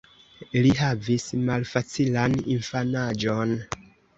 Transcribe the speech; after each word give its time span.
Li 0.65 0.71
havis 0.77 1.27
malfacilan 1.49 2.41
infanaĝon. 2.57 3.55